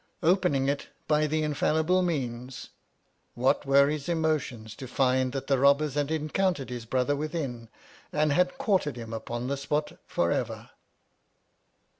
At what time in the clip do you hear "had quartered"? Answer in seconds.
8.33-8.95